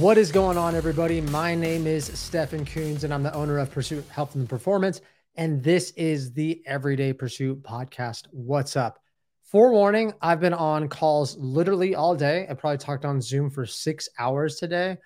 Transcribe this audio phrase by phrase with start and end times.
[0.00, 1.20] What is going on, everybody?
[1.20, 5.02] My name is Stefan Coons, and I'm the owner of Pursuit Health and Performance.
[5.34, 8.26] And this is the Everyday Pursuit podcast.
[8.30, 8.98] What's up?
[9.42, 12.46] Forewarning, I've been on calls literally all day.
[12.48, 14.96] I probably talked on Zoom for six hours today.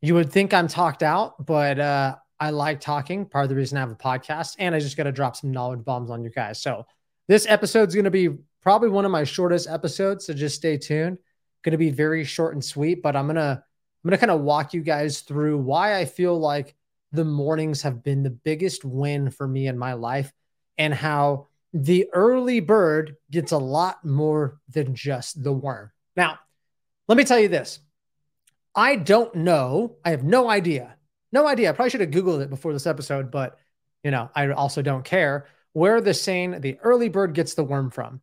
[0.00, 3.26] You would think I'm talked out, but uh, I like talking.
[3.26, 5.50] Part of the reason I have a podcast, and I just got to drop some
[5.50, 6.62] knowledge bombs on you guys.
[6.62, 6.86] So
[7.28, 8.30] this episode is going to be
[8.62, 10.24] probably one of my shortest episodes.
[10.24, 11.18] So just stay tuned.
[11.62, 13.62] Going to be very short and sweet, but I'm gonna
[14.02, 16.74] I'm gonna kind of walk you guys through why I feel like
[17.12, 20.32] the mornings have been the biggest win for me in my life,
[20.78, 25.90] and how the early bird gets a lot more than just the worm.
[26.16, 26.38] Now,
[27.08, 27.80] let me tell you this.
[28.74, 29.96] I don't know.
[30.04, 30.96] I have no idea.
[31.30, 31.70] No idea.
[31.70, 33.58] I probably should have Googled it before this episode, but
[34.02, 37.90] you know, I also don't care where the saying the early bird gets the worm
[37.90, 38.20] from.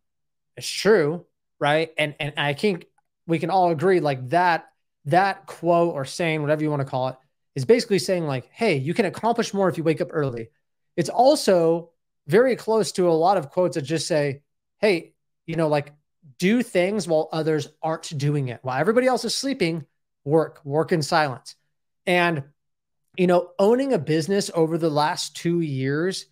[0.56, 1.24] It's true,
[1.58, 1.90] right?
[1.96, 2.86] And and I think
[3.26, 4.69] we can all agree like that
[5.10, 7.16] that quote or saying whatever you want to call it
[7.54, 10.50] is basically saying like, hey, you can accomplish more if you wake up early.
[10.96, 11.90] It's also
[12.26, 14.42] very close to a lot of quotes that just say,
[14.78, 15.14] hey,
[15.46, 15.92] you know, like
[16.38, 18.60] do things while others aren't doing it.
[18.62, 19.86] While everybody else is sleeping,
[20.24, 21.54] work, work in silence.
[22.06, 22.44] And
[23.16, 26.26] you know, owning a business over the last 2 years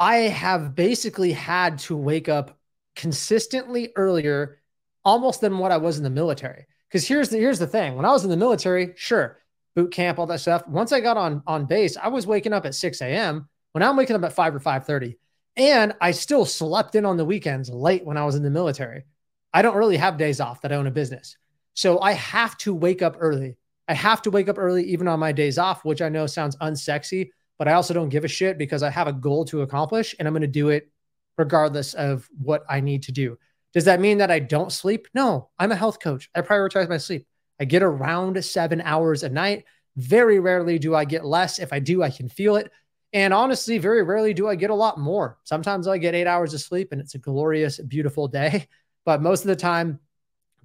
[0.00, 2.58] I have basically had to wake up
[2.96, 4.58] consistently earlier
[5.04, 6.66] almost than what I was in the military.
[6.90, 7.96] Because here's the here's the thing.
[7.96, 9.38] When I was in the military, sure,
[9.76, 10.66] boot camp, all that stuff.
[10.66, 13.48] Once I got on on base, I was waking up at 6 a.m.
[13.72, 15.16] When I'm waking up at 5 or 5:30.
[15.56, 19.04] And I still slept in on the weekends late when I was in the military.
[19.52, 21.36] I don't really have days off that I own a business.
[21.74, 23.56] So I have to wake up early.
[23.88, 26.56] I have to wake up early even on my days off, which I know sounds
[26.58, 30.14] unsexy, but I also don't give a shit because I have a goal to accomplish
[30.18, 30.90] and I'm going to do it
[31.36, 33.36] regardless of what I need to do.
[33.72, 35.08] Does that mean that I don't sleep?
[35.14, 36.28] No, I'm a health coach.
[36.34, 37.26] I prioritize my sleep.
[37.60, 39.64] I get around seven hours a night.
[39.96, 41.58] Very rarely do I get less.
[41.58, 42.70] If I do, I can feel it.
[43.12, 45.38] And honestly, very rarely do I get a lot more.
[45.44, 48.66] Sometimes I get eight hours of sleep and it's a glorious, beautiful day.
[49.06, 49.98] But most of the time,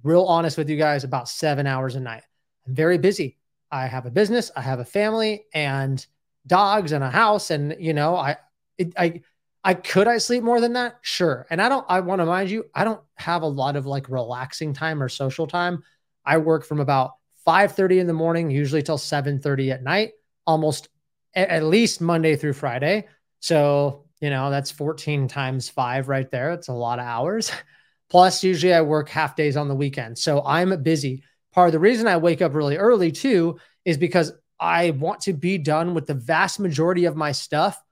[0.02, 2.22] real honest with you guys, about seven hours a night.
[2.66, 3.38] I'm very busy.
[3.70, 6.06] I have a business, I have a family, and
[6.46, 8.36] dogs and a house and you know i
[8.78, 9.20] it, i
[9.66, 10.96] i could i sleep more than that?
[11.02, 11.46] Sure.
[11.50, 14.08] And i don't i want to mind you i don't have a lot of like
[14.08, 15.82] relaxing time or social time.
[16.24, 17.12] I work from about
[17.46, 20.12] 5:30 in the morning usually till 7:30 at night
[20.46, 20.88] almost
[21.34, 23.08] at, least monday through friday.
[23.40, 26.52] So you know that's 14 times 5 right there.
[26.52, 27.50] It's a lot of hours.
[28.08, 30.16] Plus usually i work half days on the weekend.
[30.16, 31.24] So i'm busy.
[31.52, 35.34] Part of the reason i wake up really early too is because I want to
[35.34, 37.82] be done with the vast majority of my stuff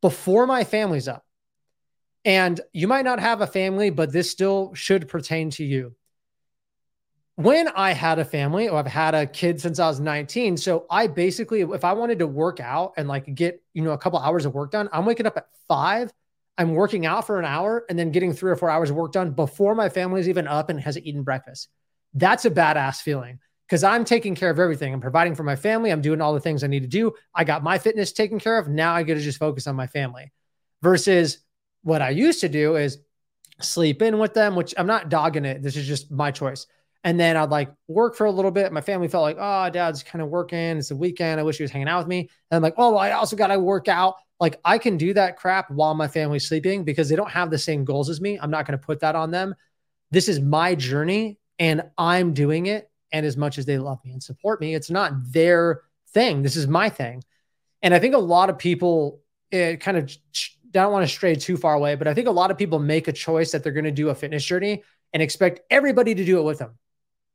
[0.00, 1.24] before my family's up.
[2.24, 5.94] And you might not have a family, but this still should pertain to you.
[7.36, 10.56] When I had a family, or I've had a kid since I was 19.
[10.56, 13.98] So I basically, if I wanted to work out and like get, you know, a
[13.98, 16.12] couple hours of work done, I'm waking up at five.
[16.58, 19.12] I'm working out for an hour and then getting three or four hours of work
[19.12, 21.68] done before my family's even up and has eaten breakfast.
[22.14, 23.38] That's a badass feeling
[23.68, 24.94] because I'm taking care of everything.
[24.94, 25.90] I'm providing for my family.
[25.90, 27.12] I'm doing all the things I need to do.
[27.34, 28.66] I got my fitness taken care of.
[28.66, 30.32] Now I get to just focus on my family
[30.80, 31.38] versus
[31.82, 32.98] what I used to do is
[33.60, 35.62] sleep in with them, which I'm not dogging it.
[35.62, 36.66] This is just my choice.
[37.04, 38.72] And then I'd like work for a little bit.
[38.72, 40.78] My family felt like, oh, dad's kind of working.
[40.78, 41.38] It's a weekend.
[41.38, 42.30] I wish he was hanging out with me.
[42.50, 44.14] And I'm like, oh, I also got to work out.
[44.40, 47.58] Like I can do that crap while my family's sleeping because they don't have the
[47.58, 48.38] same goals as me.
[48.40, 49.54] I'm not going to put that on them.
[50.10, 54.12] This is my journey and I'm doing it and as much as they love me
[54.12, 56.42] and support me, it's not their thing.
[56.42, 57.22] This is my thing.
[57.82, 59.20] And I think a lot of people
[59.50, 60.14] it kind of
[60.70, 63.08] don't want to stray too far away, but I think a lot of people make
[63.08, 64.82] a choice that they're going to do a fitness journey
[65.12, 66.72] and expect everybody to do it with them.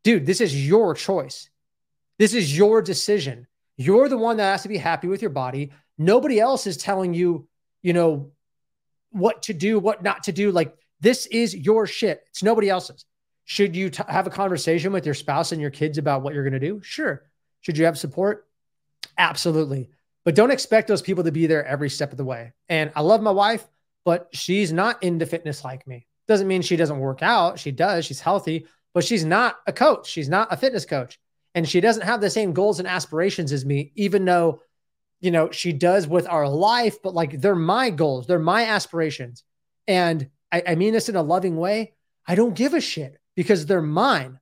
[0.04, 1.50] Dude, this is your choice.
[2.20, 3.48] This is your decision.
[3.78, 5.72] You're the one that has to be happy with your body.
[5.98, 7.48] Nobody else is telling you,
[7.82, 8.32] you know,
[9.10, 10.52] what to do, what not to do.
[10.52, 12.24] Like, this is your shit.
[12.30, 13.06] It's nobody else's.
[13.46, 16.44] Should you t- have a conversation with your spouse and your kids about what you're
[16.44, 16.82] going to do?
[16.82, 17.24] Sure.
[17.62, 18.48] Should you have support?
[19.18, 19.90] Absolutely.
[20.26, 22.54] But don't expect those people to be there every step of the way.
[22.70, 23.66] And I love my wife,
[24.06, 26.08] but she's not into fitness like me.
[26.28, 27.60] Doesn't mean she doesn't work out.
[27.60, 28.06] She does.
[28.06, 30.08] She's healthy, but she's not a coach.
[30.08, 31.20] She's not a fitness coach.
[31.56, 34.62] And she doesn't have the same goals and aspirations as me, even though,
[35.20, 39.44] you know, she does with our life, but like they're my goals, they're my aspirations.
[39.88, 41.94] And I, I mean this in a loving way.
[42.26, 44.40] I don't give a shit because they're mine.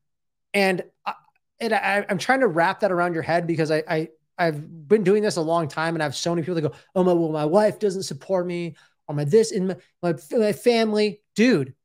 [0.53, 1.13] And I,
[1.59, 5.03] and I, am trying to wrap that around your head because I, I I've been
[5.03, 7.13] doing this a long time and I have so many people that go, oh my,
[7.13, 8.75] well, my wife doesn't support me
[9.07, 11.75] or my this in my, my, my family, dude.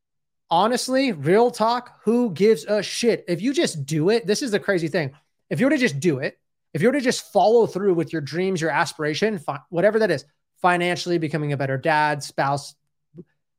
[0.49, 3.25] Honestly, real talk, who gives a shit?
[3.29, 5.13] If you just do it, this is the crazy thing.
[5.51, 6.39] if you were to just do it,
[6.73, 10.25] if you were to just follow through with your dreams, your aspiration, whatever that is,
[10.63, 12.75] financially becoming a better dad, spouse,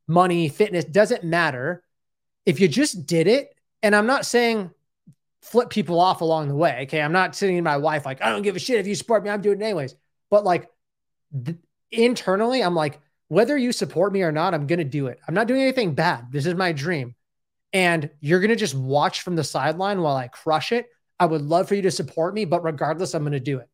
[0.08, 1.84] money, fitness, doesn't matter.
[2.48, 3.54] If you just did it,
[3.84, 4.72] and I'm not saying
[5.42, 6.80] flip people off along the way.
[6.84, 7.02] Okay.
[7.02, 9.24] I'm not sitting in my wife like, I don't give a shit if you support
[9.24, 9.30] me.
[9.30, 9.96] I'm doing it anyways.
[10.30, 10.70] But like
[11.46, 11.58] th-
[11.92, 15.20] internally, I'm like, whether you support me or not, I'm going to do it.
[15.28, 16.32] I'm not doing anything bad.
[16.32, 17.16] This is my dream.
[17.74, 20.88] And you're going to just watch from the sideline while I crush it.
[21.20, 23.70] I would love for you to support me, but regardless, I'm going to do it.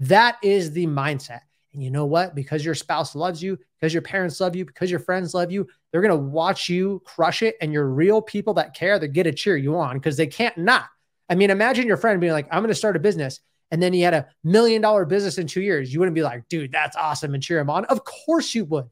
[0.00, 1.40] That is the mindset.
[1.72, 2.34] And you know what?
[2.34, 5.66] Because your spouse loves you, because your parents love you, because your friends love you,
[5.90, 7.56] they're going to watch you crush it.
[7.60, 10.86] And you're real people that care, get to cheer you on because they can't not.
[11.28, 13.40] I mean, imagine your friend being like, I'm going to start a business.
[13.70, 15.92] And then he had a million dollar business in two years.
[15.92, 17.86] You wouldn't be like, dude, that's awesome and cheer him on.
[17.86, 18.90] Of course you would.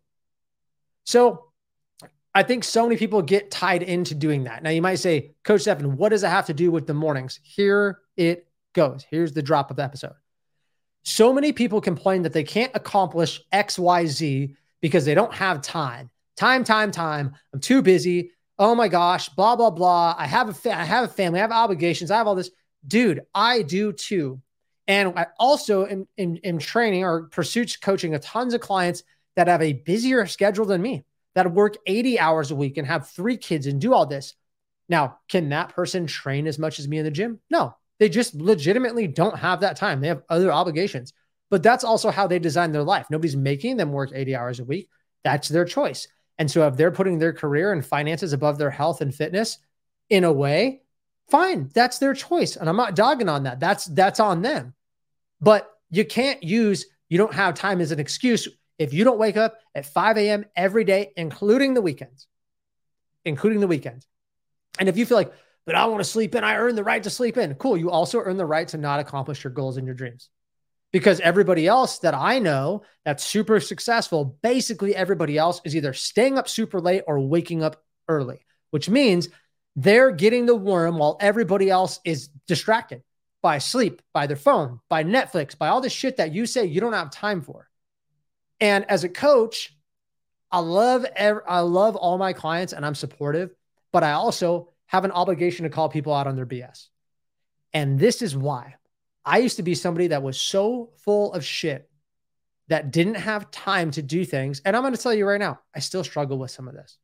[1.04, 1.50] So
[2.34, 4.62] I think so many people get tied into doing that.
[4.62, 7.40] Now you might say, Coach Stefan, what does it have to do with the mornings?
[7.42, 9.04] Here it goes.
[9.10, 10.14] Here's the drop of the episode.
[11.02, 16.10] So many people complain that they can't accomplish XYZ because they don't have time.
[16.36, 17.34] Time, time, time.
[17.52, 18.32] I'm too busy.
[18.58, 20.14] Oh my gosh, blah, blah, blah.
[20.18, 22.50] I have a fa- I have a family, I have obligations, I have all this.
[22.86, 24.40] Dude, I do too.
[24.86, 29.02] And I also am in, in training or pursuits coaching a tons of clients
[29.36, 31.04] that have a busier schedule than me,
[31.34, 34.34] that work 80 hours a week and have three kids and do all this.
[34.88, 37.40] Now, can that person train as much as me in the gym?
[37.48, 40.00] No, they just legitimately don't have that time.
[40.00, 41.12] They have other obligations.
[41.50, 43.06] But that's also how they design their life.
[43.10, 44.88] Nobody's making them work 80 hours a week.
[45.22, 46.08] That's their choice.
[46.38, 49.58] And so if they're putting their career and finances above their health and fitness
[50.08, 50.80] in a way,
[51.28, 52.56] fine, that's their choice.
[52.56, 53.60] And I'm not dogging on that.
[53.60, 54.74] That's that's on them.
[55.40, 58.48] But you can't use you don't have time as an excuse
[58.78, 60.46] if you don't wake up at 5 a.m.
[60.56, 62.26] every day, including the weekends.
[63.26, 64.06] Including the weekends.
[64.78, 65.32] And if you feel like,
[65.66, 66.44] but I want to sleep in.
[66.44, 67.54] I earn the right to sleep in.
[67.54, 67.76] Cool.
[67.76, 70.28] You also earn the right to not accomplish your goals and your dreams.
[70.92, 76.36] Because everybody else that I know that's super successful, basically everybody else is either staying
[76.36, 78.40] up super late or waking up early,
[78.70, 79.28] which means
[79.76, 83.02] they're getting the worm while everybody else is distracted
[83.42, 86.80] by sleep, by their phone, by Netflix, by all the shit that you say you
[86.80, 87.68] don't have time for.
[88.60, 89.74] And as a coach,
[90.50, 93.54] I love I love all my clients and I'm supportive,
[93.92, 96.88] but I also have an obligation to call people out on their BS.
[97.72, 98.74] And this is why
[99.24, 101.88] I used to be somebody that was so full of shit
[102.66, 104.60] that didn't have time to do things.
[104.64, 106.98] And I'm going to tell you right now, I still struggle with some of this.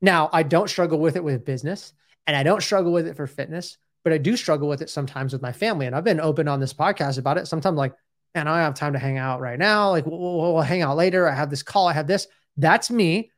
[0.00, 1.92] Now, I don't struggle with it with business
[2.26, 5.34] and I don't struggle with it for fitness, but I do struggle with it sometimes
[5.34, 5.84] with my family.
[5.84, 7.46] And I've been open on this podcast about it.
[7.46, 7.92] Sometimes, like,
[8.34, 9.90] and I don't have time to hang out right now.
[9.90, 11.28] Like, we'll, we'll, we'll hang out later.
[11.28, 12.26] I have this call, I have this.
[12.56, 13.32] That's me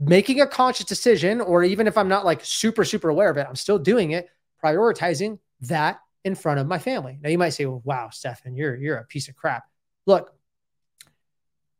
[0.00, 3.46] making a conscious decision, or even if I'm not like super, super aware of it,
[3.48, 4.28] I'm still doing it,
[4.62, 7.18] prioritizing that in front of my family.
[7.22, 9.64] Now you might say, well, wow, Stefan, you're you're a piece of crap.
[10.06, 10.32] Look,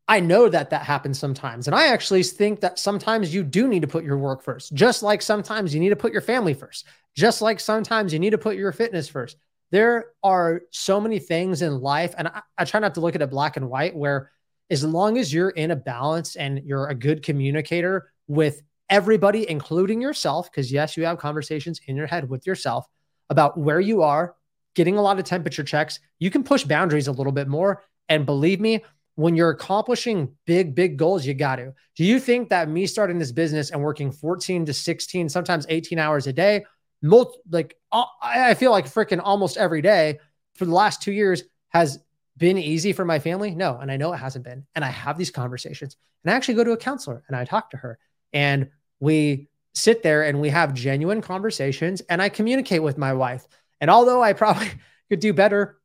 [0.07, 1.67] I know that that happens sometimes.
[1.67, 5.03] And I actually think that sometimes you do need to put your work first, just
[5.03, 8.37] like sometimes you need to put your family first, just like sometimes you need to
[8.37, 9.35] put your fitness first.
[9.69, 13.21] There are so many things in life, and I, I try not to look at
[13.21, 14.31] it black and white, where
[14.69, 20.01] as long as you're in a balance and you're a good communicator with everybody, including
[20.01, 22.85] yourself, because yes, you have conversations in your head with yourself
[23.29, 24.35] about where you are,
[24.75, 27.83] getting a lot of temperature checks, you can push boundaries a little bit more.
[28.09, 28.83] And believe me,
[29.15, 31.73] when you're accomplishing big, big goals, you got to.
[31.95, 35.97] Do you think that me starting this business and working 14 to 16, sometimes 18
[35.97, 36.65] hours a day,
[37.01, 37.75] most, like
[38.21, 40.19] I feel like freaking almost every day
[40.55, 41.99] for the last two years has
[42.37, 43.55] been easy for my family?
[43.55, 43.77] No.
[43.77, 44.65] And I know it hasn't been.
[44.75, 47.71] And I have these conversations and I actually go to a counselor and I talk
[47.71, 47.99] to her
[48.33, 53.45] and we sit there and we have genuine conversations and I communicate with my wife.
[53.79, 54.69] And although I probably
[55.09, 55.77] could do better,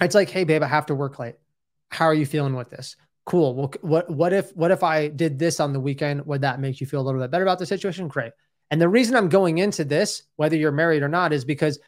[0.00, 1.36] it's like, hey, babe, I have to work late.
[1.90, 2.96] How are you feeling with this?
[3.24, 3.54] Cool.
[3.54, 6.26] Well, what what if what if I did this on the weekend?
[6.26, 8.06] Would that make you feel a little bit better about the situation?
[8.06, 8.32] Great.
[8.70, 11.78] And the reason I'm going into this, whether you're married or not, is because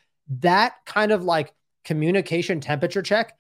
[0.41, 1.53] that kind of like
[1.85, 3.37] communication temperature check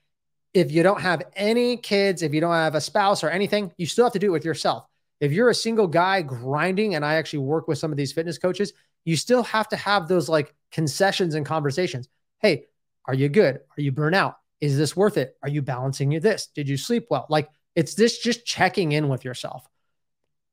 [0.54, 3.86] if you don't have any kids, if you don't have a spouse or anything, you
[3.86, 4.86] still have to do it with yourself.
[5.20, 8.38] If you're a single guy grinding, and I actually work with some of these fitness
[8.38, 8.72] coaches,
[9.04, 12.08] you still have to have those like concessions and conversations.
[12.40, 12.66] Hey,
[13.04, 13.56] are you good?
[13.56, 14.38] Are you burnt out?
[14.60, 15.36] Is this worth it?
[15.42, 16.48] Are you balancing this?
[16.54, 17.26] Did you sleep well?
[17.28, 19.66] Like it's this just checking in with yourself.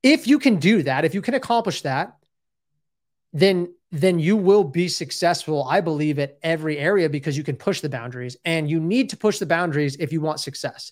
[0.04, 2.16] If you can do that, if you can accomplish that,
[3.36, 7.82] then then you will be successful, I believe, at every area because you can push
[7.82, 10.92] the boundaries and you need to push the boundaries if you want success.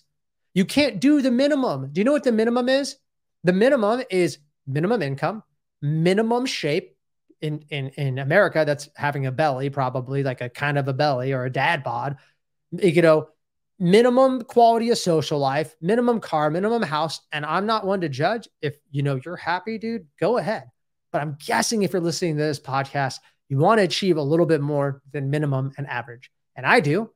[0.54, 1.90] You can't do the minimum.
[1.92, 2.96] Do you know what the minimum is?
[3.42, 5.42] The minimum is minimum income,
[5.82, 6.96] minimum shape,
[7.40, 11.32] in in in America that's having a belly, probably like a kind of a belly
[11.32, 12.16] or a dad bod.
[12.70, 13.28] You know,
[13.78, 17.20] minimum quality of social life, minimum car, minimum house.
[17.32, 18.48] And I'm not one to judge.
[18.62, 20.64] If you know you're happy, dude, go ahead.
[21.14, 24.46] But I'm guessing if you're listening to this podcast, you want to achieve a little
[24.46, 26.32] bit more than minimum and average.
[26.56, 27.08] And I do.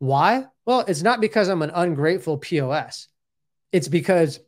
[0.00, 0.46] Why?
[0.66, 3.06] Well, it's not because I'm an ungrateful POS.
[3.70, 4.40] It's because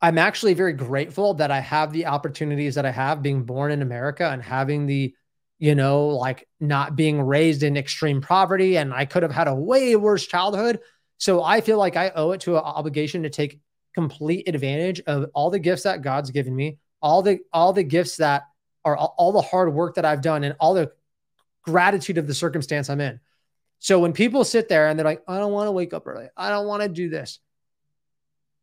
[0.00, 3.82] I'm actually very grateful that I have the opportunities that I have being born in
[3.82, 5.12] America and having the
[5.58, 8.76] you know, like not being raised in extreme poverty.
[8.76, 10.78] And I could have had a way worse childhood.
[11.18, 13.58] So I feel like I owe it to an obligation to take
[13.94, 18.16] complete advantage of all the gifts that God's given me, all the all the gifts
[18.16, 18.44] that
[18.84, 20.90] are all the hard work that I've done and all the
[21.62, 23.20] gratitude of the circumstance I'm in.
[23.78, 26.26] So when people sit there and they're like, I don't want to wake up early.
[26.36, 27.38] I don't want to do this.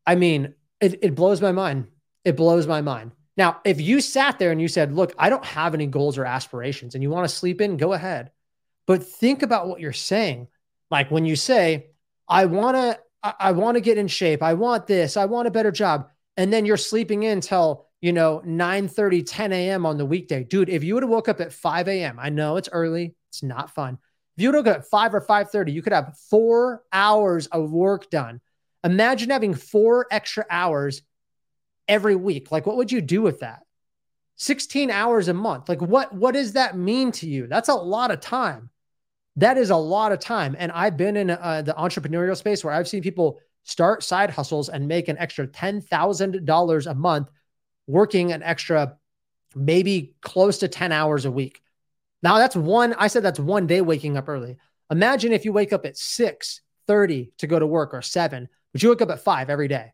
[0.05, 1.87] I mean, it, it blows my mind.
[2.25, 3.11] It blows my mind.
[3.37, 6.25] Now, if you sat there and you said, Look, I don't have any goals or
[6.25, 8.31] aspirations and you want to sleep in, go ahead.
[8.87, 10.47] But think about what you're saying.
[10.89, 11.91] Like when you say,
[12.27, 14.41] I want to, I, I want to get in shape.
[14.41, 15.15] I want this.
[15.15, 16.09] I want a better job.
[16.37, 19.85] And then you're sleeping in till, you know, 9 30, 10 a.m.
[19.85, 20.43] on the weekday.
[20.43, 23.43] Dude, if you would have woke up at 5 a.m., I know it's early, it's
[23.43, 23.97] not fun.
[24.37, 26.81] If you would have woke up at 5 or 5 30, you could have four
[26.91, 28.41] hours of work done.
[28.83, 31.03] Imagine having four extra hours
[31.87, 32.51] every week.
[32.51, 33.61] Like, what would you do with that?
[34.37, 35.69] 16 hours a month.
[35.69, 37.45] Like, what, what does that mean to you?
[37.45, 38.71] That's a lot of time.
[39.35, 40.55] That is a lot of time.
[40.57, 44.69] And I've been in uh, the entrepreneurial space where I've seen people start side hustles
[44.69, 47.29] and make an extra $10,000 a month
[47.87, 48.97] working an extra
[49.55, 51.61] maybe close to 10 hours a week.
[52.23, 54.57] Now that's one, I said that's one day waking up early.
[54.89, 58.83] Imagine if you wake up at 6 30 to go to work or seven, but
[58.83, 59.93] you wake up at five every day.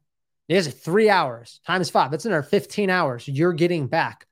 [0.49, 2.11] There's three hours times five.
[2.11, 4.25] That's another 15 hours you're getting back.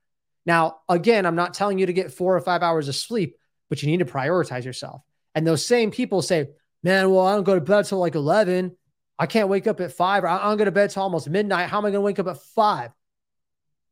[0.46, 3.38] Now, again, I'm not telling you to get four or five hours of sleep,
[3.70, 5.02] but you need to prioritize yourself.
[5.34, 6.48] And those same people say,
[6.84, 8.76] man, well, I don't go to bed till like 11.
[9.18, 10.24] I can't wake up at five.
[10.24, 11.70] I don't go to bed till almost midnight.
[11.70, 12.92] How am I going to wake up at five?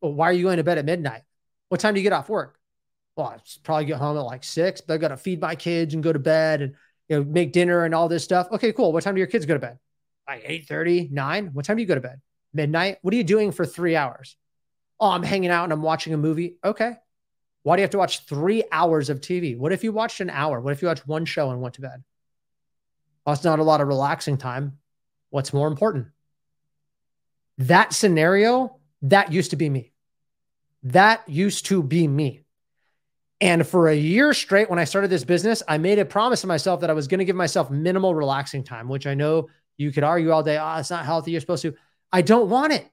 [0.04, 1.24] Well, why are you going to bed at midnight?
[1.70, 2.60] What time do you get off work?
[3.16, 5.96] Well, I probably get home at like six, but I got to feed my kids
[5.96, 6.76] and go to bed and
[7.10, 8.48] you know make dinner and all this stuff.
[8.52, 8.94] Okay, cool.
[8.94, 9.80] What time do your kids go to bed?
[10.28, 11.48] like 8 30, 9.
[11.54, 12.22] What time do you go to bed?
[12.54, 12.98] Midnight.
[13.02, 14.36] What are you doing for three hours?
[15.00, 16.58] Oh, I'm hanging out and I'm watching a movie.
[16.64, 16.94] Okay.
[17.64, 19.58] Why do you have to watch three hours of TV?
[19.58, 20.60] What if you watched an hour?
[20.60, 22.04] What if you watched one show and went to bed?
[23.26, 24.80] Well, it's not a lot of relaxing time.
[25.30, 26.08] What's more important?
[27.58, 29.93] That scenario, that used to be me.
[30.84, 32.44] That used to be me.
[33.42, 36.48] And for a year straight, when I started this business, I made a promise to
[36.48, 39.92] myself that I was going to give myself minimal relaxing time, which I know you
[39.92, 41.32] could argue all day, oh, it's not healthy.
[41.32, 41.76] You're supposed to.
[42.12, 42.90] I don't want it.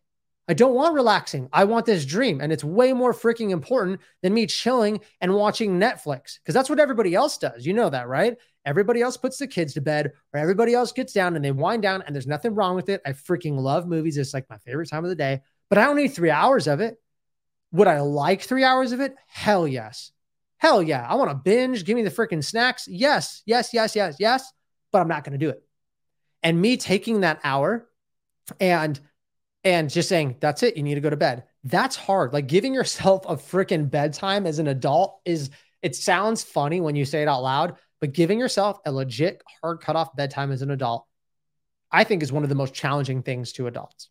[0.49, 1.49] I don't want relaxing.
[1.52, 2.40] I want this dream.
[2.40, 6.80] And it's way more freaking important than me chilling and watching Netflix because that's what
[6.80, 7.64] everybody else does.
[7.64, 8.37] You know that, right?
[8.64, 11.82] Everybody else puts the kids to bed or everybody else gets down and they wind
[11.82, 13.00] down and there's nothing wrong with it.
[13.06, 14.18] I freaking love movies.
[14.18, 16.80] It's like my favorite time of the day, but I don't need three hours of
[16.80, 17.00] it.
[17.73, 19.15] Would I like three hours of it?
[19.27, 20.12] Hell yes.
[20.59, 21.07] Hell yeah.
[21.09, 21.85] I want to binge.
[21.85, 22.87] Give me the freaking snacks.
[22.89, 24.53] Yes, yes, yes, yes, yes.
[24.93, 25.62] But I'm not going to do it.
[26.43, 27.89] And me taking that hour
[28.59, 28.99] and
[29.62, 31.45] and just saying, that's it, you need to go to bed.
[31.65, 32.33] That's hard.
[32.33, 35.50] Like giving yourself a freaking bedtime as an adult is
[35.83, 39.81] it sounds funny when you say it out loud, but giving yourself a legit hard
[39.81, 41.07] cutoff bedtime as an adult,
[41.91, 44.09] I think is one of the most challenging things to adults.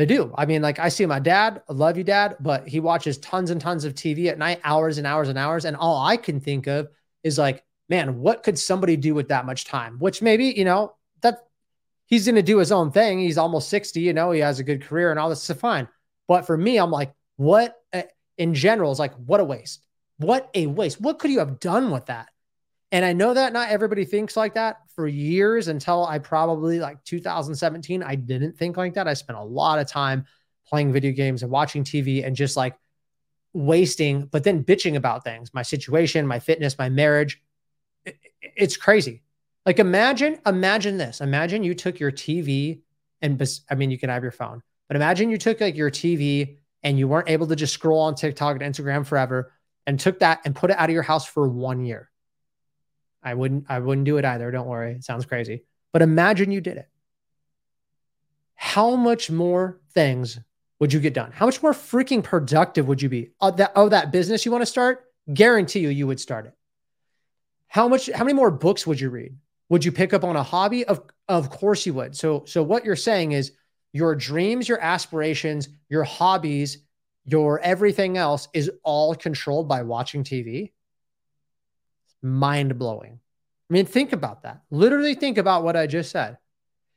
[0.00, 0.32] They do.
[0.34, 3.50] I mean, like I see my dad, I love you, dad, but he watches tons
[3.50, 5.66] and tons of TV at night, hours and hours and hours.
[5.66, 6.88] And all I can think of
[7.22, 9.98] is like, man, what could somebody do with that much time?
[9.98, 11.40] Which maybe, you know, that
[12.06, 13.18] he's going to do his own thing.
[13.18, 15.86] He's almost 60, you know, he has a good career and all this is fine.
[16.26, 18.04] But for me, I'm like, what uh,
[18.38, 19.84] in general is like, what a waste.
[20.16, 20.98] What a waste.
[20.98, 22.30] What could you have done with that?
[22.92, 27.02] And I know that not everybody thinks like that for years until I probably like
[27.04, 28.02] 2017.
[28.02, 29.06] I didn't think like that.
[29.06, 30.24] I spent a lot of time
[30.66, 32.76] playing video games and watching TV and just like
[33.52, 37.40] wasting, but then bitching about things my situation, my fitness, my marriage.
[38.42, 39.22] It's crazy.
[39.66, 41.20] Like imagine, imagine this.
[41.20, 42.80] Imagine you took your TV
[43.22, 46.56] and I mean you can have your phone, but imagine you took like your TV
[46.82, 49.52] and you weren't able to just scroll on TikTok and Instagram forever
[49.86, 52.10] and took that and put it out of your house for one year.
[53.22, 54.50] I wouldn't I wouldn't do it either.
[54.50, 54.92] Don't worry.
[54.92, 55.64] It sounds crazy.
[55.92, 56.88] But imagine you did it.
[58.54, 60.38] How much more things
[60.78, 61.32] would you get done?
[61.32, 63.30] How much more freaking productive would you be?
[63.40, 65.04] Uh, oh, that, that business you want to start?
[65.32, 66.54] Guarantee you, you would start it.
[67.68, 68.10] How much?
[68.10, 69.36] How many more books would you read?
[69.68, 70.84] Would you pick up on a hobby?
[70.84, 72.16] Of of course you would.
[72.16, 73.52] So so what you're saying is
[73.92, 76.78] your dreams, your aspirations, your hobbies,
[77.24, 80.72] your everything else is all controlled by watching TV,
[82.22, 83.20] mind blowing.
[83.70, 84.62] I mean, think about that.
[84.70, 86.38] Literally think about what I just said.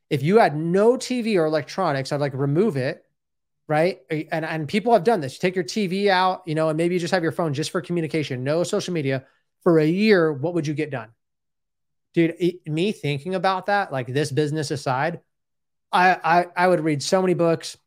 [0.10, 3.06] If you had no TV or electronics, I'd like remove it,
[3.68, 4.01] right?
[4.10, 5.36] And and people have done this.
[5.36, 7.72] You take your TV out, you know, and maybe you just have your phone just
[7.72, 9.25] for communication, no social media
[9.62, 10.34] for a year.
[10.34, 11.10] What would you get done?
[12.13, 15.22] Dude, it, me thinking about that, like this business aside,
[15.92, 17.77] I, I I would read so many books.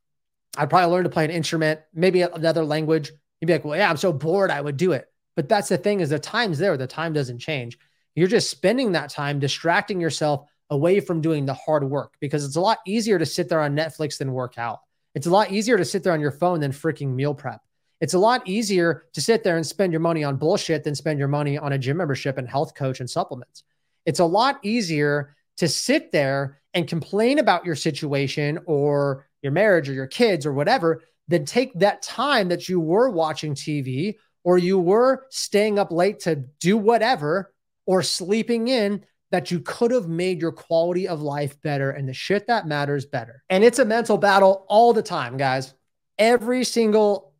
[0.56, 3.12] I'd probably learn to play an instrument, maybe another language.
[3.40, 5.06] You'd be like, well, yeah, I'm so bored, I would do it.
[5.36, 6.76] But that's the thing is the time's there.
[6.76, 7.78] The time doesn't change.
[8.14, 12.56] You're just spending that time distracting yourself away from doing the hard work because it's
[12.56, 14.80] a lot easier to sit there on Netflix than work out.
[15.14, 17.60] It's a lot easier to sit there on your phone than freaking meal prep.
[18.00, 21.18] It's a lot easier to sit there and spend your money on bullshit than spend
[21.18, 23.62] your money on a gym membership and health coach and supplements.
[24.04, 29.88] It's a lot easier to sit there and complain about your situation or your marriage
[29.88, 34.16] or your kids or whatever than take that time that you were watching TV
[34.46, 37.52] or you were staying up late to do whatever
[37.84, 42.14] or sleeping in that you could have made your quality of life better and the
[42.14, 43.42] shit that matters better.
[43.50, 45.74] And it's a mental battle all the time, guys.
[46.16, 47.32] Every single,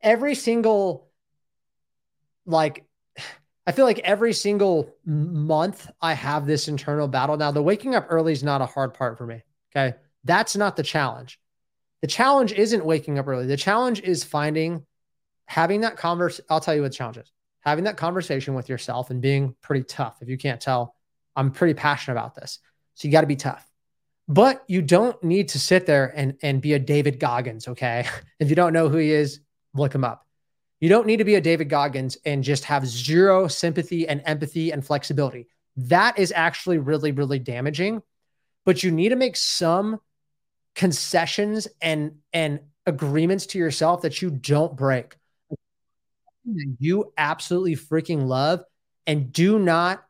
[0.00, 1.10] every single,
[2.46, 2.84] like,
[3.66, 7.36] I feel like every single month I have this internal battle.
[7.36, 9.42] Now, the waking up early is not a hard part for me.
[9.74, 9.96] Okay.
[10.22, 11.40] That's not the challenge.
[12.00, 13.46] The challenge isn't waking up early.
[13.46, 14.86] The challenge is finding,
[15.46, 16.40] having that converse.
[16.48, 17.30] I'll tell you what the challenge is
[17.64, 20.18] having that conversation with yourself and being pretty tough.
[20.20, 20.94] If you can't tell,
[21.34, 22.58] I'm pretty passionate about this.
[22.94, 23.66] So you got to be tough.
[24.28, 28.06] But you don't need to sit there and, and be a David Goggins, okay?
[28.38, 29.40] if you don't know who he is,
[29.74, 30.26] look him up.
[30.80, 34.70] You don't need to be a David Goggins and just have zero sympathy and empathy
[34.70, 35.48] and flexibility.
[35.76, 38.02] That is actually really, really damaging.
[38.64, 40.00] But you need to make some
[40.74, 45.16] concessions and and agreements to yourself that you don't break
[46.44, 48.62] that you absolutely freaking love
[49.06, 50.04] and do not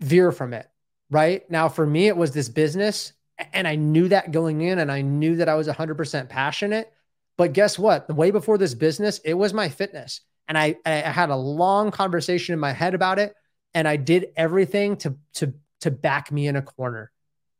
[0.00, 0.68] veer from it.
[1.10, 3.12] Right now, for me, it was this business,
[3.52, 6.92] and I knew that going in, and I knew that I was 100% passionate.
[7.36, 8.06] But guess what?
[8.06, 10.20] The way before this business, it was my fitness.
[10.48, 13.34] And I, I had a long conversation in my head about it.
[13.74, 17.10] And I did everything to, to, to back me in a corner,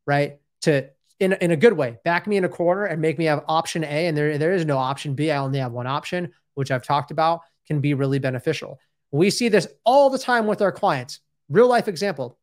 [0.06, 0.38] right?
[0.62, 0.88] To,
[1.20, 3.84] in, in a good way, back me in a corner and make me have option
[3.84, 4.06] A.
[4.06, 5.30] And there, there is no option B.
[5.30, 8.78] I only have one option which I've talked about, can be really beneficial.
[9.10, 11.20] We see this all the time with our clients.
[11.48, 12.38] Real life example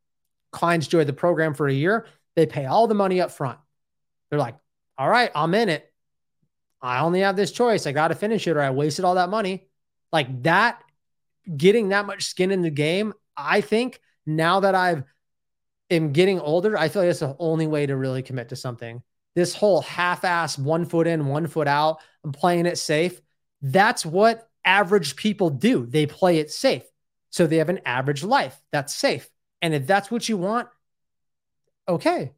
[0.51, 2.05] clients join the program for a year,
[2.36, 3.57] they pay all the money up front.
[4.29, 4.55] They're like,
[4.97, 5.91] all right, I'm in it.
[6.81, 7.88] I only have this choice.
[7.88, 9.67] I got to finish it or I wasted all that money.
[10.12, 10.84] Like that,
[11.55, 15.03] getting that much skin in the game, I think now that I've
[15.91, 19.04] am getting older, I feel like it's the only way to really commit to something.
[19.36, 23.21] This whole half-ass one foot in, one foot out, I'm playing it safe.
[23.62, 25.86] That's what average people do.
[25.86, 26.84] They play it safe.
[27.30, 29.30] So they have an average life that's safe.
[29.62, 30.67] And if that's what you want,
[31.88, 32.32] okay.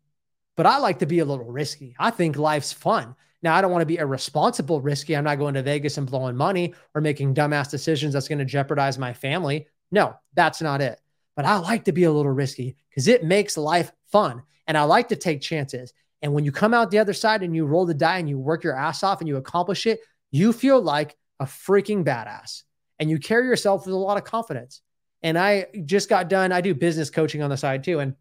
[0.56, 1.96] But I like to be a little risky.
[1.98, 3.16] I think life's fun.
[3.42, 5.18] Now, I don't want to be irresponsible risky.
[5.18, 8.46] I'm not going to Vegas and blowing money or making dumbass decisions that's going to
[8.46, 9.68] jeopardize my family.
[9.92, 11.00] No, that's not it.
[11.36, 14.44] But I like to be a little risky because it makes life fun.
[14.68, 15.94] And I like to take chances.
[16.22, 18.40] And when you come out the other side and you roll the die and you
[18.40, 20.00] work your ass off and you accomplish it,
[20.32, 22.64] you feel like a freaking badass
[23.00, 24.82] and you carry yourself with a lot of confidence.
[25.22, 28.00] And I just got done, I do business coaching on the side too.
[28.00, 28.16] And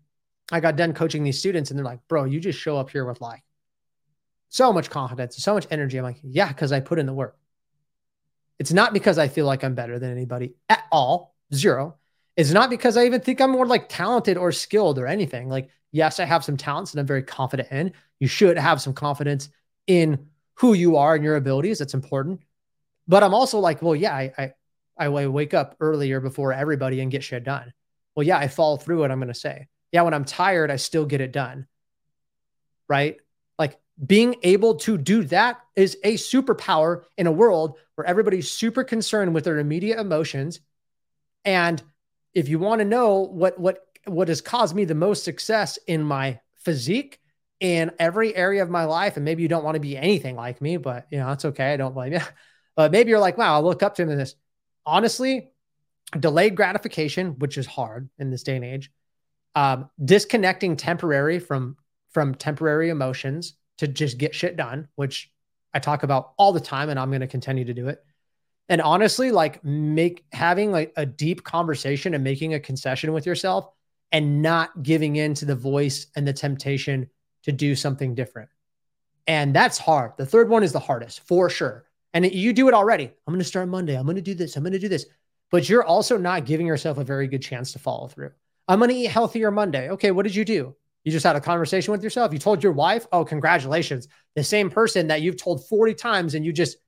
[0.51, 3.05] I got done coaching these students and they're like, bro, you just show up here
[3.05, 3.43] with like
[4.49, 5.99] so much confidence, so much energy.
[5.99, 7.37] I'm like, yeah, because I put in the work.
[8.59, 11.97] It's not because I feel like I'm better than anybody at all, zero.
[12.37, 15.49] It's not because I even think I'm more like talented or skilled or anything.
[15.49, 17.93] Like, yes, I have some talents that I'm very confident in.
[18.21, 19.51] You should have some confidence
[19.87, 21.79] in who you are and your abilities.
[21.79, 22.41] That's important.
[23.07, 24.53] But I'm also like, well, yeah, I, I,
[24.97, 27.73] I wake up earlier before everybody and get shit done.
[28.15, 29.69] Well, yeah, I follow through what I'm going to say.
[29.91, 31.67] Yeah, when I'm tired, I still get it done.
[32.89, 33.19] Right?
[33.59, 38.85] Like being able to do that is a superpower in a world where everybody's super
[38.85, 40.61] concerned with their immediate emotions.
[41.45, 41.83] And
[42.35, 46.03] if you want to know what what what has caused me the most success in
[46.03, 47.21] my physique
[47.61, 49.17] in every area of my life.
[49.17, 51.73] And maybe you don't want to be anything like me, but you know, that's okay.
[51.73, 52.21] I don't blame you.
[52.75, 54.35] But maybe you're like, wow, I'll look up to him in this.
[54.87, 55.51] Honestly,
[56.19, 58.91] delayed gratification, which is hard in this day and age,
[59.55, 61.77] um, disconnecting temporary from
[62.13, 65.31] from temporary emotions to just get shit done, which
[65.75, 68.03] I talk about all the time, and I'm going to continue to do it.
[68.73, 73.69] And honestly, like make having like a deep conversation and making a concession with yourself
[74.13, 77.11] and not giving in to the voice and the temptation
[77.43, 78.49] to do something different.
[79.27, 80.13] And that's hard.
[80.17, 81.85] The third one is the hardest for sure.
[82.15, 83.05] And you do it already.
[83.05, 83.95] I'm going to start Monday.
[83.95, 84.57] I'm going to do this.
[84.57, 85.05] I'm going to do this.
[85.51, 88.31] But you're also not giving yourself a very good chance to follow through.
[88.69, 89.91] I'm going to eat healthier Monday.
[89.91, 90.75] Okay, what did you do?
[91.05, 92.33] You just had a conversation with yourself.
[92.33, 96.43] You told your wife, "Oh, congratulations." The same person that you've told 40 times and
[96.43, 96.79] you just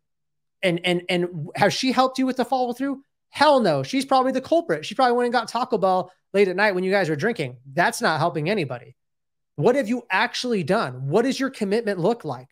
[0.65, 3.03] and and and has she helped you with the follow through?
[3.29, 3.83] Hell no.
[3.83, 4.87] She's probably the culprit.
[4.87, 7.59] She probably went and got Taco Bell late at night when you guys are drinking.
[7.73, 8.97] That's not helping anybody.
[9.57, 11.09] What have you actually done?
[11.09, 12.49] What does your commitment look like?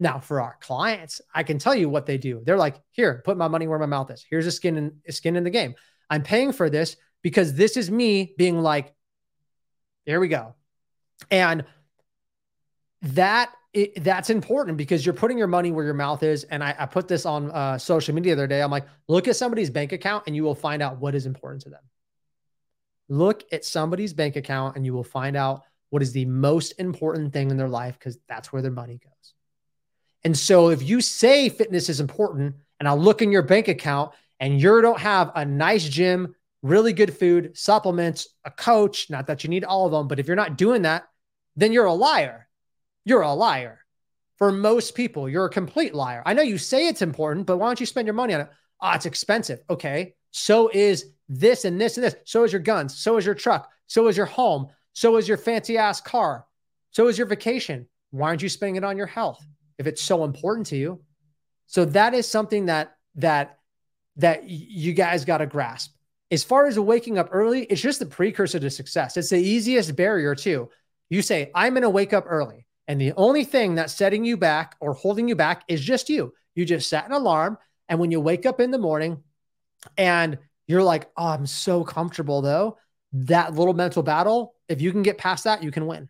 [0.00, 2.42] Now, for our clients, I can tell you what they do.
[2.44, 4.24] They're like, here, put my money where my mouth is.
[4.28, 5.74] Here's a skin in a skin in the game.
[6.08, 8.94] I'm paying for this because this is me being like,
[10.06, 10.54] there we go.
[11.30, 11.64] And
[13.02, 16.42] that it, that's important because you're putting your money where your mouth is.
[16.44, 18.60] And I, I put this on uh, social media the other day.
[18.60, 21.62] I'm like, look at somebody's bank account and you will find out what is important
[21.62, 21.82] to them.
[23.08, 27.32] Look at somebody's bank account and you will find out what is the most important
[27.32, 29.34] thing in their life because that's where their money goes.
[30.24, 34.12] And so if you say fitness is important and I look in your bank account
[34.40, 39.44] and you don't have a nice gym, really good food, supplements, a coach, not that
[39.44, 41.08] you need all of them, but if you're not doing that,
[41.54, 42.47] then you're a liar.
[43.08, 43.80] You're a liar.
[44.36, 46.22] For most people, you're a complete liar.
[46.26, 48.48] I know you say it's important, but why don't you spend your money on it?
[48.82, 49.60] Ah, oh, it's expensive.
[49.70, 50.14] Okay.
[50.30, 52.16] So is this and this and this.
[52.26, 52.98] So is your guns.
[52.98, 53.70] So is your truck.
[53.86, 54.66] So is your home.
[54.92, 56.44] So is your fancy ass car.
[56.90, 57.88] So is your vacation.
[58.10, 59.42] Why aren't you spending it on your health
[59.78, 61.00] if it's so important to you?
[61.66, 63.58] So that is something that that
[64.16, 65.94] that you guys got to grasp.
[66.30, 69.16] As far as waking up early, it's just the precursor to success.
[69.16, 70.68] It's the easiest barrier too.
[71.08, 72.66] You say, I'm going to wake up early.
[72.88, 76.32] And the only thing that's setting you back or holding you back is just you.
[76.54, 77.58] You just set an alarm.
[77.88, 79.22] And when you wake up in the morning
[79.96, 82.78] and you're like, oh, I'm so comfortable though,
[83.12, 86.08] that little mental battle, if you can get past that, you can win.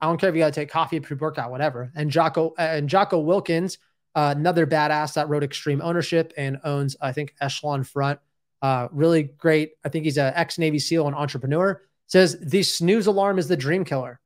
[0.00, 1.92] I don't care if you got to take coffee, pre workout, whatever.
[1.94, 3.76] And Jocko, uh, and Jocko Willink,
[4.14, 8.18] uh, another badass that wrote Extreme Ownership and owns, I think, Echelon Front.
[8.60, 9.72] Uh, really great.
[9.84, 11.82] I think he's an ex Navy SEAL and entrepreneur.
[12.08, 14.20] Says the snooze alarm is the dream killer.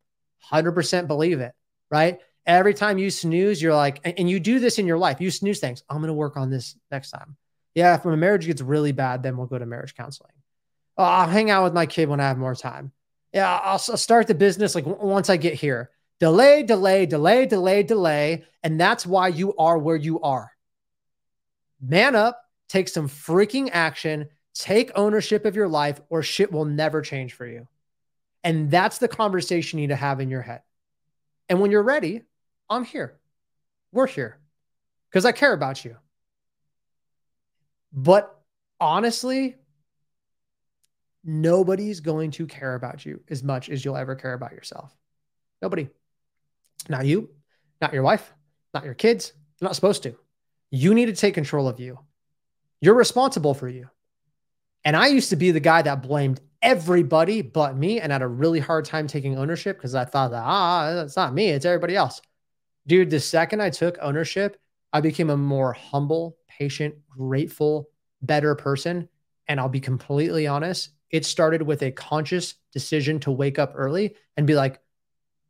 [0.50, 1.52] 100% believe it,
[1.90, 2.18] right?
[2.46, 5.59] Every time you snooze, you're like, and, you do this in your life, you snooze
[5.59, 5.83] things.
[5.90, 7.37] I'm going to work on this next time.
[7.75, 10.33] Yeah, if my marriage gets really bad, then we'll go to marriage counseling.
[10.96, 12.92] Oh, I'll hang out with my kid when I have more time.
[13.33, 15.90] Yeah, I'll, I'll start the business like w- once I get here.
[16.20, 18.44] Delay, delay, delay, delay, delay.
[18.62, 20.51] And that's why you are where you are.
[21.81, 27.03] Man up, take some freaking action, take ownership of your life, or shit will never
[27.03, 27.68] change for you.
[28.42, 30.62] And that's the conversation you need to have in your head.
[31.48, 32.22] And when you're ready,
[32.68, 33.18] I'm here.
[33.92, 34.38] We're here
[35.11, 35.96] because I care about you.
[37.92, 38.38] But
[38.80, 39.56] honestly,
[41.24, 44.94] nobody's going to care about you as much as you'll ever care about yourself.
[45.62, 45.88] Nobody.
[46.88, 47.30] Not you,
[47.80, 48.32] not your wife,
[48.74, 49.32] not your kids.
[49.59, 50.14] You're not supposed to.
[50.70, 51.98] You need to take control of you.
[52.80, 53.88] You're responsible for you.
[54.85, 58.26] And I used to be the guy that blamed everybody but me and had a
[58.26, 61.94] really hard time taking ownership because I thought that, ah, it's not me, it's everybody
[61.94, 62.20] else.
[62.88, 64.61] Dude, the second I took ownership,
[64.92, 67.88] I became a more humble, patient, grateful,
[68.20, 69.09] better person.
[69.46, 74.16] And I'll be completely honest, it started with a conscious decision to wake up early
[74.37, 74.81] and be like,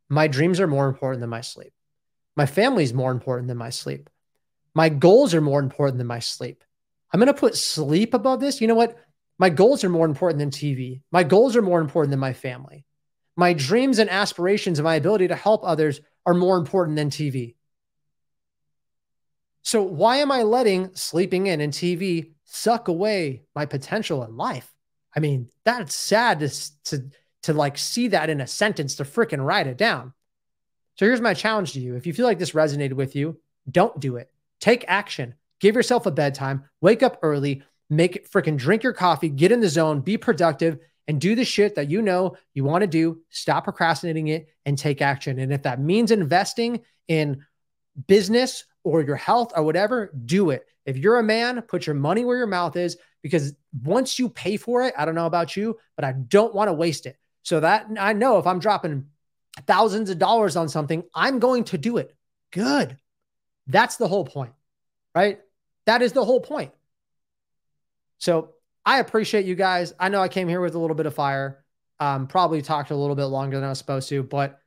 [0.09, 1.73] my dreams are more important than my sleep.
[2.35, 4.11] My family is more important than my sleep.
[4.75, 6.63] My goals are more important than my sleep.
[7.11, 8.61] I'm going to put sleep above this.
[8.61, 8.97] You know what?
[9.39, 11.01] My goals are more important than TV.
[11.11, 12.85] My goals are more important than my family.
[13.35, 17.55] My dreams and aspirations and my ability to help others are more important than TV.
[19.61, 24.73] So, why am I letting sleeping in and TV suck away my potential in life?
[25.15, 26.49] I mean, that's sad to,
[26.85, 27.09] to,
[27.43, 30.13] to like see that in a sentence to freaking write it down.
[30.95, 31.95] So, here's my challenge to you.
[31.95, 34.31] If you feel like this resonated with you, don't do it.
[34.59, 35.35] Take action.
[35.59, 39.59] Give yourself a bedtime, wake up early, make it freaking drink your coffee, get in
[39.59, 43.21] the zone, be productive, and do the shit that you know you want to do.
[43.29, 45.39] Stop procrastinating it and take action.
[45.39, 47.45] And if that means investing in
[48.07, 50.65] business or your health or whatever, do it.
[50.85, 54.57] If you're a man, put your money where your mouth is because once you pay
[54.57, 57.17] for it, I don't know about you, but I don't want to waste it.
[57.43, 59.07] So that I know if I'm dropping
[59.65, 62.15] thousands of dollars on something, I'm going to do it.
[62.51, 62.97] Good.
[63.67, 64.53] That's the whole point,
[65.15, 65.39] right?
[65.85, 66.71] That is the whole point.
[68.17, 68.53] So
[68.85, 69.93] I appreciate you guys.
[69.99, 71.63] I know I came here with a little bit of fire.
[71.99, 74.61] Um, probably talked a little bit longer than I was supposed to, but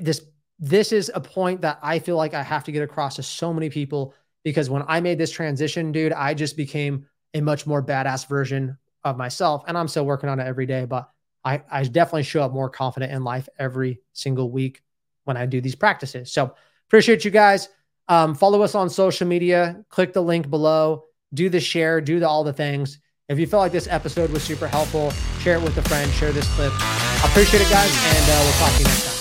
[0.00, 0.22] this
[0.58, 3.54] this is a point that I feel like I have to get across to so
[3.54, 7.82] many people because when I made this transition, dude, I just became a much more
[7.82, 10.84] badass version of myself, and I'm still working on it every day.
[10.84, 11.08] But
[11.44, 14.82] I, I definitely show up more confident in life every single week
[15.24, 16.32] when I do these practices.
[16.32, 16.54] So
[16.88, 17.68] appreciate you guys.
[18.08, 19.84] Um, follow us on social media.
[19.90, 21.04] Click the link below.
[21.34, 22.00] Do the share.
[22.00, 22.98] Do the, all the things.
[23.28, 25.10] If you felt like this episode was super helpful,
[25.40, 26.10] share it with a friend.
[26.12, 26.72] Share this clip.
[26.74, 29.17] I appreciate it, guys, and uh, we'll talk to you next time.